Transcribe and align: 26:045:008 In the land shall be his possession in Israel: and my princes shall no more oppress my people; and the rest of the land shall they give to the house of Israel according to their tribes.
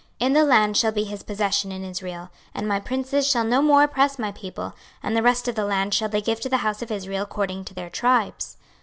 26:045:008 0.19 0.25
In 0.27 0.33
the 0.33 0.43
land 0.45 0.77
shall 0.77 0.91
be 0.91 1.03
his 1.03 1.21
possession 1.21 1.71
in 1.71 1.83
Israel: 1.85 2.31
and 2.55 2.67
my 2.67 2.79
princes 2.79 3.27
shall 3.29 3.43
no 3.43 3.61
more 3.61 3.83
oppress 3.83 4.17
my 4.17 4.31
people; 4.31 4.73
and 5.03 5.15
the 5.15 5.21
rest 5.21 5.47
of 5.47 5.53
the 5.53 5.63
land 5.63 5.93
shall 5.93 6.09
they 6.09 6.21
give 6.21 6.41
to 6.41 6.49
the 6.49 6.57
house 6.65 6.81
of 6.81 6.89
Israel 6.89 7.21
according 7.21 7.63
to 7.65 7.75
their 7.75 7.91
tribes. 7.91 8.57